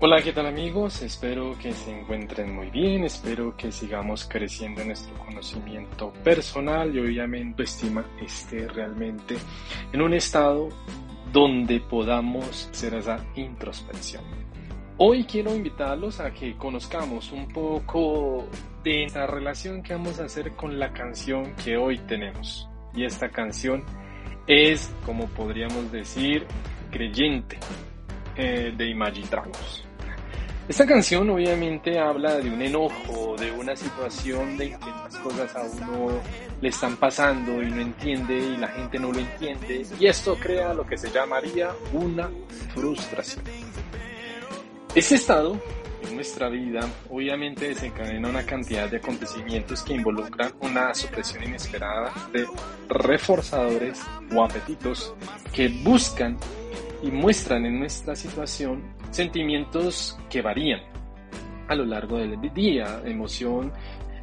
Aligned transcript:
Hola, 0.00 0.22
¿qué 0.22 0.32
tal 0.32 0.46
amigos? 0.46 1.02
Espero 1.02 1.58
que 1.60 1.72
se 1.72 1.90
encuentren 1.90 2.54
muy 2.54 2.70
bien, 2.70 3.02
espero 3.02 3.56
que 3.56 3.72
sigamos 3.72 4.28
creciendo 4.30 4.80
en 4.82 4.88
nuestro 4.88 5.12
conocimiento 5.18 6.12
personal 6.22 6.94
y 6.94 7.00
obviamente 7.00 7.64
estima 7.64 8.04
esté 8.22 8.68
realmente 8.68 9.34
en 9.92 10.00
un 10.00 10.14
estado 10.14 10.68
donde 11.32 11.80
podamos 11.80 12.68
hacer 12.70 12.94
esa 12.94 13.26
introspección. 13.34 14.22
Hoy 14.98 15.24
quiero 15.24 15.52
invitarlos 15.52 16.20
a 16.20 16.30
que 16.30 16.56
conozcamos 16.56 17.32
un 17.32 17.48
poco 17.48 18.46
de 18.84 19.02
esta 19.02 19.26
relación 19.26 19.82
que 19.82 19.94
vamos 19.94 20.20
a 20.20 20.26
hacer 20.26 20.52
con 20.52 20.78
la 20.78 20.92
canción 20.92 21.56
que 21.56 21.76
hoy 21.76 21.98
tenemos. 22.06 22.68
Y 22.94 23.04
esta 23.04 23.30
canción 23.30 23.82
es, 24.46 24.94
como 25.04 25.26
podríamos 25.26 25.90
decir, 25.90 26.46
creyente 26.92 27.58
eh, 28.36 28.72
de 28.76 28.90
Imagine 28.90 29.26
Dragons. 29.28 29.87
Esta 30.68 30.84
canción 30.84 31.30
obviamente 31.30 31.98
habla 31.98 32.36
de 32.36 32.50
un 32.50 32.60
enojo, 32.60 33.36
de 33.38 33.50
una 33.50 33.74
situación 33.74 34.58
de 34.58 34.72
que 34.72 34.90
las 35.02 35.16
cosas 35.16 35.56
a 35.56 35.62
uno 35.62 36.20
le 36.60 36.68
están 36.68 36.96
pasando 36.96 37.62
y 37.62 37.70
no 37.70 37.80
entiende 37.80 38.36
y 38.36 38.56
la 38.58 38.68
gente 38.68 38.98
no 38.98 39.10
lo 39.10 39.18
entiende 39.18 39.86
y 39.98 40.06
esto 40.06 40.36
crea 40.38 40.74
lo 40.74 40.84
que 40.84 40.98
se 40.98 41.10
llamaría 41.10 41.70
una 41.94 42.30
frustración. 42.74 43.42
Este 44.94 45.14
estado 45.14 45.58
en 46.06 46.16
nuestra 46.16 46.50
vida 46.50 46.80
obviamente 47.08 47.68
desencadena 47.68 48.28
una 48.28 48.44
cantidad 48.44 48.90
de 48.90 48.98
acontecimientos 48.98 49.82
que 49.82 49.94
involucran 49.94 50.52
una 50.60 50.92
supresión 50.92 51.44
inesperada 51.44 52.12
de 52.30 52.46
reforzadores 52.90 54.02
o 54.36 54.44
apetitos 54.44 55.14
que 55.50 55.68
buscan 55.82 56.36
y 57.02 57.10
muestran 57.10 57.64
en 57.64 57.78
nuestra 57.78 58.14
situación 58.14 58.97
sentimientos 59.10 60.18
que 60.28 60.42
varían 60.42 60.80
a 61.68 61.74
lo 61.74 61.84
largo 61.84 62.18
del 62.18 62.40
día, 62.52 63.02
emoción. 63.04 63.72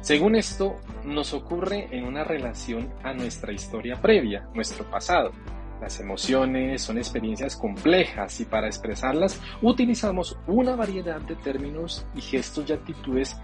Según 0.00 0.36
esto, 0.36 0.78
nos 1.04 1.32
ocurre 1.32 1.88
en 1.90 2.04
una 2.04 2.24
relación 2.24 2.92
a 3.02 3.12
nuestra 3.12 3.52
historia 3.52 4.00
previa, 4.00 4.48
nuestro 4.54 4.84
pasado. 4.90 5.32
Las 5.80 5.98
emociones 5.98 6.82
son 6.82 6.98
experiencias 6.98 7.56
complejas 7.56 8.40
y 8.40 8.44
para 8.44 8.68
expresarlas 8.68 9.40
utilizamos 9.62 10.38
una 10.46 10.76
variedad 10.76 11.20
de 11.20 11.34
términos 11.34 12.06
y 12.14 12.20
gestos 12.20 12.70
y 12.70 12.72
actitudes 12.72 13.36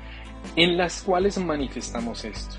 en 0.55 0.77
las 0.77 1.02
cuales 1.02 1.36
manifestamos 1.39 2.25
esto. 2.25 2.56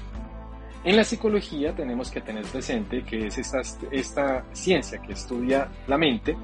En 0.83 0.95
la 0.95 1.03
psicología 1.03 1.75
tenemos 1.75 2.09
que 2.09 2.21
tener 2.21 2.45
presente 2.45 3.03
que 3.03 3.27
es 3.27 3.37
esta, 3.37 3.61
esta 3.91 4.45
ciencia 4.53 5.01
que 5.01 5.13
estudia 5.13 5.69
la 5.87 5.97
mente. 5.97 6.37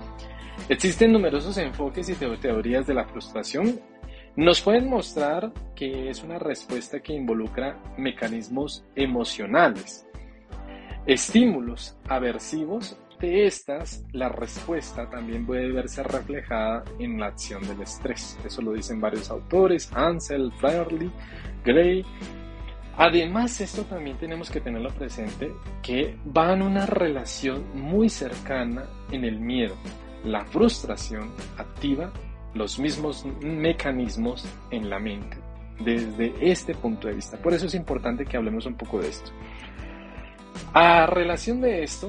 Existen 0.69 1.11
numerosos 1.11 1.57
enfoques 1.57 2.09
y 2.09 2.15
teorías 2.15 2.87
de 2.87 2.93
la 2.93 3.05
frustración. 3.05 3.79
Nos 4.35 4.61
pueden 4.61 4.89
mostrar 4.89 5.53
que 5.75 6.09
es 6.09 6.23
una 6.23 6.39
respuesta 6.39 6.99
que 6.99 7.13
involucra 7.13 7.79
mecanismos 7.97 8.83
emocionales, 8.95 10.05
estímulos 11.05 11.97
aversivos. 12.07 12.97
De 13.19 13.45
estas, 13.45 14.03
la 14.11 14.27
respuesta 14.27 15.09
también 15.09 15.45
puede 15.45 15.71
verse 15.71 16.03
reflejada 16.03 16.83
en 16.99 17.17
la 17.17 17.27
acción 17.27 17.65
del 17.65 17.81
estrés. 17.81 18.37
Eso 18.45 18.61
lo 18.61 18.73
dicen 18.73 18.99
varios 18.99 19.31
autores, 19.31 19.89
Ansel, 19.93 20.51
Fairley, 20.59 21.09
Gray 21.63 22.05
Además, 22.97 23.59
esto 23.59 23.83
también 23.83 24.17
tenemos 24.17 24.49
que 24.49 24.61
tenerlo 24.61 24.89
presente, 24.89 25.51
que 25.81 26.17
va 26.25 26.53
en 26.53 26.61
una 26.61 26.85
relación 26.85 27.65
muy 27.73 28.09
cercana 28.09 28.85
en 29.11 29.25
el 29.25 29.39
miedo. 29.39 29.75
La 30.25 30.43
frustración 30.45 31.31
activa 31.57 32.11
los 32.53 32.79
mismos 32.79 33.25
mecanismos 33.41 34.45
en 34.71 34.89
la 34.89 34.99
mente 34.99 35.37
desde 35.79 36.33
este 36.41 36.73
punto 36.73 37.07
de 37.07 37.15
vista. 37.15 37.37
Por 37.37 37.53
eso 37.53 37.65
es 37.65 37.75
importante 37.75 38.25
que 38.25 38.37
hablemos 38.37 38.65
un 38.65 38.75
poco 38.75 38.99
de 38.99 39.09
esto. 39.09 39.31
A 40.73 41.05
relación 41.05 41.61
de 41.61 41.83
esto, 41.83 42.07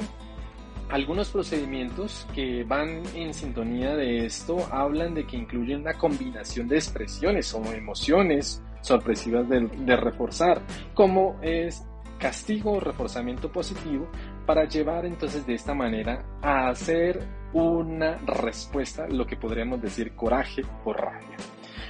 algunos 0.88 1.30
procedimientos 1.30 2.26
que 2.34 2.64
van 2.64 3.02
en 3.14 3.34
sintonía 3.34 3.96
de 3.96 4.26
esto 4.26 4.56
hablan 4.70 5.14
de 5.14 5.26
que 5.26 5.36
incluyen 5.36 5.80
una 5.80 5.94
combinación 5.94 6.68
de 6.68 6.76
expresiones 6.76 7.52
o 7.54 7.62
emociones 7.72 8.62
sorpresivas 8.82 9.48
de, 9.48 9.96
reforzar, 9.96 10.62
como 10.94 11.38
es 11.42 11.84
castigo 12.18 12.72
o 12.72 12.80
reforzamiento 12.80 13.50
positivo, 13.50 14.08
para 14.46 14.64
llevar 14.64 15.06
entonces 15.06 15.46
de 15.46 15.54
esta 15.54 15.74
manera 15.74 16.24
a 16.42 16.68
hacer 16.68 17.20
una 17.52 18.18
respuesta, 18.18 19.06
lo 19.08 19.26
que 19.26 19.36
podríamos 19.36 19.80
decir 19.80 20.14
coraje 20.14 20.62
o 20.84 20.92
rabia. 20.92 21.36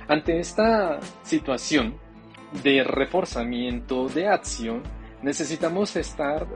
Ante 0.09 0.39
esta 0.39 1.01
situación 1.23 1.97
de 2.63 2.85
reforzamiento 2.85 4.09
de 4.09 4.29
acción, 4.29 4.83
necesitamos 5.23 5.97
estar 5.97 6.47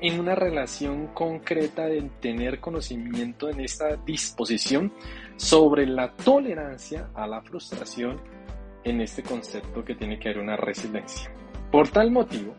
en 0.00 0.18
una 0.18 0.34
relación 0.34 1.08
concreta 1.08 1.86
de 1.86 2.02
tener 2.20 2.60
conocimiento 2.60 3.48
en 3.48 3.60
esta 3.60 3.96
disposición 3.96 4.92
sobre 5.36 5.86
la 5.86 6.14
tolerancia 6.14 7.10
a 7.14 7.26
la 7.26 7.42
frustración 7.42 8.20
en 8.84 9.00
este 9.00 9.22
concepto 9.22 9.84
que 9.84 9.94
tiene 9.94 10.18
que 10.18 10.30
haber 10.30 10.42
una 10.42 10.56
resiliencia. 10.56 11.30
Por 11.70 11.88
tal 11.88 12.10
motivo, 12.10 12.54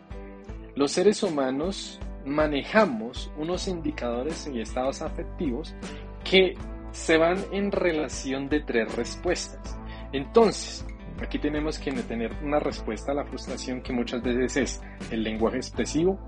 los 0.75 0.91
seres 0.91 1.23
humanos 1.23 1.99
manejamos 2.25 3.31
unos 3.37 3.67
indicadores 3.67 4.47
y 4.47 4.61
estados 4.61 5.01
afectivos 5.01 5.75
que 6.23 6.55
se 6.91 7.17
van 7.17 7.39
en 7.51 7.71
relación 7.71 8.49
de 8.49 8.61
tres 8.61 8.93
respuestas. 8.95 9.77
Entonces, 10.11 10.85
aquí 11.21 11.39
tenemos 11.39 11.79
que 11.79 11.91
tener 11.91 12.33
una 12.43 12.59
respuesta 12.59 13.11
a 13.11 13.15
la 13.15 13.25
frustración 13.25 13.81
que 13.81 13.93
muchas 13.93 14.21
veces 14.21 14.57
es 14.57 14.81
el 15.11 15.23
lenguaje 15.23 15.57
expresivo. 15.57 16.19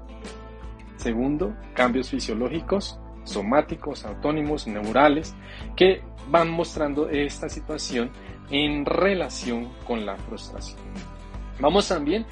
Segundo, 0.95 1.55
cambios 1.73 2.09
fisiológicos, 2.09 2.99
somáticos, 3.23 4.05
autónomos, 4.05 4.67
neurales, 4.67 5.35
que 5.75 6.01
van 6.29 6.49
mostrando 6.49 7.09
esta 7.09 7.49
situación 7.49 8.11
en 8.49 8.85
relación 8.85 9.69
con 9.85 10.05
la 10.05 10.15
frustración. 10.17 10.79
Vamos 11.59 11.87
también, 11.87 12.25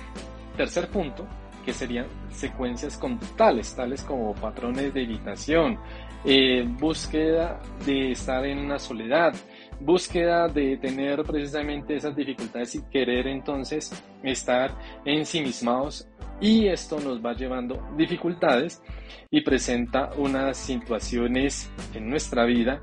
tercer 0.56 0.90
punto, 0.90 1.28
que 1.62 1.74
serían 1.74 2.08
secuencias 2.30 2.98
conductales, 2.98 3.76
tales 3.76 4.04
como 4.04 4.34
patrones 4.36 4.94
de 4.94 5.04
evitación, 5.04 5.80
eh, 6.24 6.64
búsqueda 6.68 7.60
de 7.86 8.12
estar 8.12 8.46
en 8.46 8.60
una 8.60 8.78
soledad, 8.78 9.34
búsqueda 9.80 10.48
de 10.48 10.78
tener 10.78 11.24
precisamente 11.24 11.96
esas 11.96 12.16
dificultades 12.16 12.76
y 12.76 12.84
querer 12.90 13.28
entonces 13.28 13.92
estar 14.24 14.78
ensimismados 15.06 16.08
y 16.40 16.68
esto 16.68 17.00
nos 17.00 17.24
va 17.24 17.34
llevando 17.34 17.88
dificultades 17.98 18.82
y 19.30 19.42
presenta 19.42 20.10
unas 20.18 20.58
situaciones 20.58 21.72
en 21.94 22.10
nuestra 22.10 22.46
vida 22.46 22.82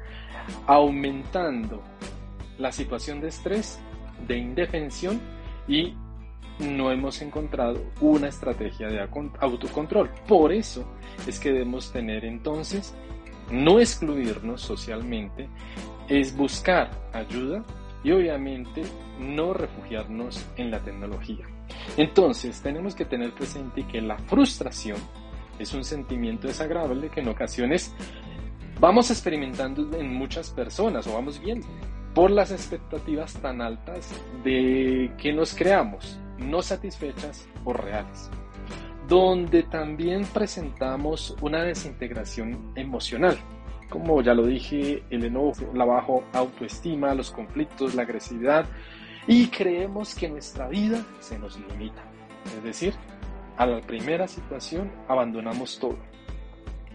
aumentando 0.67 1.83
la 2.59 2.73
situación 2.73 3.21
de 3.21 3.29
estrés, 3.29 3.81
de 4.27 4.39
indefensión 4.39 5.21
y 5.67 5.95
no 6.59 6.91
hemos 6.91 7.23
encontrado 7.23 7.81
una 8.01 8.29
estrategia 8.29 8.89
de 8.89 9.07
autocontrol. 9.41 10.11
Por 10.27 10.53
eso 10.53 10.85
es 11.27 11.39
que 11.39 11.53
debemos 11.53 11.93
tener 11.93 12.25
entonces, 12.25 12.95
no 13.51 13.81
excluirnos 13.81 14.61
socialmente, 14.61 15.49
es 16.09 16.37
buscar 16.37 16.91
ayuda 17.13 17.65
y 18.03 18.13
obviamente 18.13 18.83
no 19.19 19.53
refugiarnos 19.53 20.47
en 20.57 20.71
la 20.71 20.81
tecnología. 20.81 21.47
Entonces 21.97 22.61
tenemos 22.61 22.95
que 22.95 23.05
tener 23.05 23.33
presente 23.33 23.87
que 23.87 24.01
la 24.01 24.19
frustración 24.19 24.99
es 25.59 25.75
un 25.75 25.85
sentimiento 25.85 26.47
desagradable 26.47 27.09
que 27.09 27.21
en 27.21 27.29
ocasiones 27.29 27.93
vamos 28.81 29.11
experimentando 29.11 29.97
en 29.97 30.15
muchas 30.15 30.51
personas 30.51 31.07
o 31.07 31.15
vamos 31.15 31.41
viendo 31.41 31.67
por 32.15 32.31
las 32.31 32.51
expectativas 32.51 33.35
tan 33.35 33.61
altas 33.61 34.11
de 34.45 35.13
que 35.19 35.33
nos 35.33 35.55
creamos, 35.55 36.19
no 36.39 36.63
satisfechas 36.63 37.49
o 37.65 37.73
reales, 37.73 38.31
donde 39.09 39.63
también 39.65 40.25
presentamos 40.27 41.37
una 41.41 41.63
desintegración 41.63 42.73
emocional, 42.77 43.39
como 43.89 44.21
ya 44.23 44.35
lo 44.35 44.47
dije, 44.47 45.03
el 45.11 45.25
enojo, 45.25 45.65
la 45.75 45.85
baja 45.85 46.13
autoestima, 46.33 47.15
los 47.15 47.31
conflictos, 47.31 47.95
la 47.95 48.03
agresividad, 48.03 48.67
y 49.27 49.49
creemos 49.49 50.15
que 50.15 50.29
nuestra 50.29 50.69
vida 50.69 51.05
se 51.21 51.39
nos 51.39 51.59
limita. 51.59 52.03
Es 52.57 52.63
decir, 52.63 52.95
a 53.57 53.67
la 53.67 53.81
primera 53.81 54.29
situación 54.29 54.91
abandonamos 55.09 55.79
todo. 55.79 55.99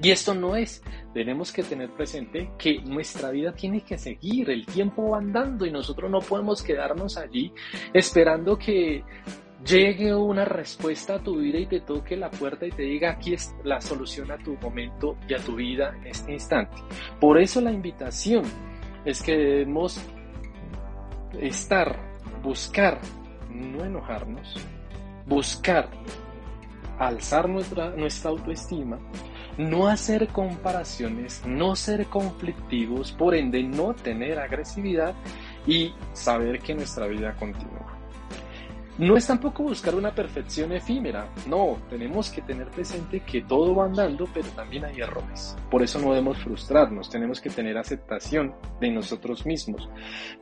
Y 0.04 0.12
esto 0.12 0.36
no 0.36 0.58
es. 0.58 0.84
Tenemos 1.14 1.54
que 1.54 1.64
tener 1.64 1.90
presente 1.92 2.52
que 2.58 2.82
nuestra 2.82 3.32
vida 3.32 3.54
tiene 3.54 3.82
que 3.82 3.98
seguir, 3.98 4.50
el 4.50 4.66
tiempo 4.66 5.12
va 5.12 5.20
andando 5.20 5.66
y 5.66 5.72
nosotros 5.72 6.12
no 6.12 6.20
podemos 6.20 6.62
quedarnos 6.62 7.18
allí 7.18 7.54
esperando 7.94 8.58
que 8.58 9.02
llegue 9.66 10.14
una 10.14 10.44
respuesta 10.44 11.16
a 11.16 11.20
tu 11.24 11.38
vida 11.38 11.58
y 11.58 11.68
te 11.68 11.80
toque 11.80 12.18
la 12.18 12.30
puerta 12.30 12.66
y 12.66 12.72
te 12.72 12.84
diga 12.84 13.12
aquí 13.12 13.34
es 13.34 13.56
la 13.64 13.80
solución 13.80 14.30
a 14.32 14.38
tu 14.38 14.58
momento 14.58 15.16
y 15.26 15.36
a 15.36 15.38
tu 15.38 15.56
vida 15.56 15.96
en 16.02 16.08
este 16.08 16.34
instante. 16.34 16.76
Por 17.22 17.40
eso 17.40 17.62
la 17.62 17.72
invitación 17.72 18.44
es 19.06 19.22
que 19.22 19.38
debemos 19.38 20.02
estar, 21.40 21.98
buscar, 22.42 23.00
no 23.50 23.86
enojarnos, 23.86 24.56
buscar 25.26 25.90
alzar 27.00 27.48
nuestra, 27.48 27.92
nuestra 27.92 28.32
autoestima, 28.32 29.00
no 29.58 29.88
hacer 29.88 30.28
comparaciones, 30.30 31.42
no 31.46 31.76
ser 31.76 32.06
conflictivos, 32.08 33.12
por 33.12 33.36
ende 33.36 33.64
no 33.64 33.94
tener 33.94 34.40
agresividad 34.40 35.14
y 35.68 35.94
saber 36.14 36.60
que 36.60 36.76
nuestra 36.76 37.08
vida 37.08 37.36
continúa. 37.36 37.98
No 39.00 39.18
es 39.18 39.26
tampoco 39.26 39.64
buscar 39.64 39.96
una 39.96 40.14
perfección 40.14 40.72
efímera, 40.72 41.28
no, 41.48 41.80
tenemos 41.90 42.30
que 42.30 42.44
tener 42.44 42.68
presente 42.70 43.22
que 43.22 43.42
todo 43.42 43.74
va 43.74 43.86
andando, 43.86 44.28
pero 44.32 44.48
también 44.50 44.86
hay 44.86 45.02
errores. 45.02 45.56
Por 45.72 45.82
eso 45.82 45.98
no 45.98 46.10
debemos 46.10 46.38
frustrarnos, 46.38 47.10
tenemos 47.10 47.42
que 47.42 47.50
tener 47.50 47.76
aceptación 47.76 48.54
de 48.80 48.92
nosotros 48.92 49.48
mismos, 49.48 49.90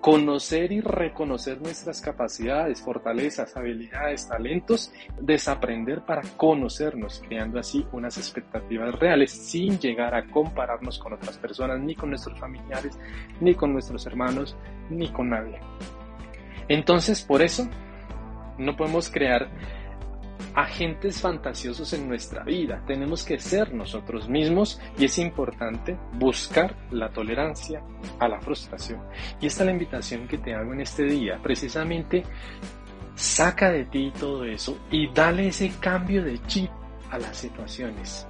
conocer 0.02 0.74
y 0.74 0.82
reconocer 0.82 1.62
nuestras 1.62 2.02
capacidades, 2.02 2.82
fortalezas, 2.82 3.56
habilidades, 3.56 4.28
talentos, 4.28 4.92
desaprender 5.22 6.02
para 6.02 6.22
conocernos, 6.36 7.24
creando 7.26 7.58
así 7.58 7.86
unas 7.94 8.18
expectativas 8.18 9.00
reales 9.00 9.32
sin 9.32 9.80
llegar 9.80 10.14
a 10.14 10.28
compararnos 10.28 11.00
con 11.00 11.14
otras 11.14 11.38
personas, 11.38 11.80
ni 11.80 11.96
con 11.96 12.10
nuestros 12.10 12.38
familiares, 12.38 13.00
ni 13.40 13.56
con 13.56 13.72
nuestros 13.72 14.06
hermanos, 14.06 14.58
ni 14.90 15.10
con 15.10 15.30
nadie. 15.30 15.58
Entonces, 16.68 17.22
por 17.22 17.42
eso, 17.42 17.68
no 18.58 18.76
podemos 18.76 19.10
crear 19.10 19.50
agentes 20.56 21.22
fantasiosos 21.22 21.94
en 21.94 22.08
nuestra 22.08 22.44
vida. 22.44 22.84
Tenemos 22.86 23.24
que 23.24 23.40
ser 23.40 23.74
nosotros 23.74 24.28
mismos 24.28 24.80
y 24.98 25.06
es 25.06 25.18
importante 25.18 25.98
buscar 26.14 26.76
la 26.92 27.10
tolerancia 27.10 27.82
a 28.20 28.28
la 28.28 28.40
frustración. 28.42 29.02
Y 29.40 29.48
esta 29.48 29.64
es 29.64 29.68
la 29.68 29.72
invitación 29.74 30.28
que 30.28 30.38
te 30.38 30.54
hago 30.54 30.74
en 30.74 30.82
este 30.82 31.04
día. 31.04 31.40
Precisamente 31.42 32.24
saca 33.16 33.72
de 33.72 33.86
ti 33.86 34.12
todo 34.20 34.46
eso 34.46 34.78
y 34.90 35.12
dale 35.14 35.48
ese 35.48 35.72
cambio 35.80 36.24
de 36.24 36.42
chip 36.48 36.70
a 37.10 37.18
las 37.18 37.38
situaciones. 37.38 38.28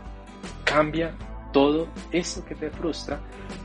Cambia 0.64 1.16
todo 1.52 1.88
eso 2.12 2.46
que 2.46 2.56
te 2.56 2.70
frustra 2.70 3.20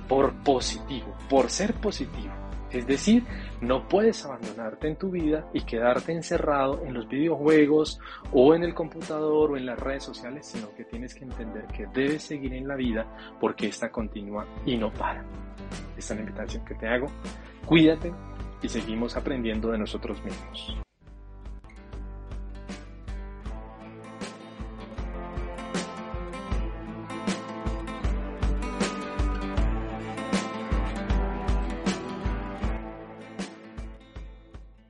por 0.08 0.32
positivo, 0.42 1.16
por 1.28 1.50
ser 1.50 1.74
positivo. 1.74 2.45
Es 2.76 2.86
decir, 2.86 3.24
no 3.62 3.88
puedes 3.88 4.22
abandonarte 4.26 4.86
en 4.86 4.96
tu 4.96 5.10
vida 5.10 5.48
y 5.54 5.62
quedarte 5.62 6.12
encerrado 6.12 6.84
en 6.84 6.92
los 6.92 7.08
videojuegos 7.08 7.98
o 8.32 8.54
en 8.54 8.64
el 8.64 8.74
computador 8.74 9.52
o 9.52 9.56
en 9.56 9.64
las 9.64 9.80
redes 9.80 10.04
sociales, 10.04 10.46
sino 10.46 10.74
que 10.74 10.84
tienes 10.84 11.14
que 11.14 11.24
entender 11.24 11.66
que 11.68 11.86
debes 11.86 12.22
seguir 12.22 12.52
en 12.52 12.68
la 12.68 12.76
vida 12.76 13.06
porque 13.40 13.66
esta 13.68 13.90
continúa 13.90 14.46
y 14.66 14.76
no 14.76 14.92
para. 14.92 15.24
Esta 15.96 16.12
es 16.12 16.20
la 16.20 16.26
invitación 16.26 16.64
que 16.66 16.74
te 16.74 16.86
hago. 16.86 17.06
Cuídate 17.64 18.12
y 18.60 18.68
seguimos 18.68 19.16
aprendiendo 19.16 19.70
de 19.70 19.78
nosotros 19.78 20.22
mismos. 20.22 20.85